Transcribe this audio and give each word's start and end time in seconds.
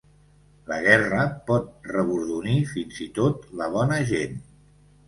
La 0.71 0.79
guerra 0.85 1.27
pot 1.51 1.91
rebordonir 1.91 2.59
fins 2.73 2.99
i 3.07 3.09
tot 3.21 3.49
la 3.63 3.71
bona 3.79 4.03
gent. 4.15 4.43